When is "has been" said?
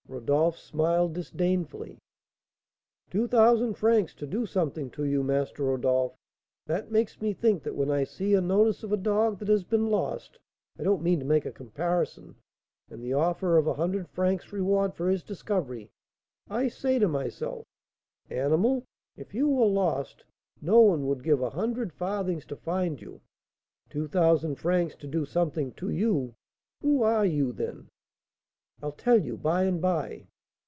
9.47-9.87